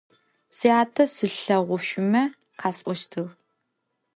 Syate 0.57 1.03
slheğuşsume 1.13 2.23
khas'oştığ. 2.59 3.23